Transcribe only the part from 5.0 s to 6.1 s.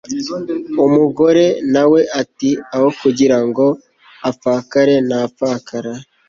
na pfakara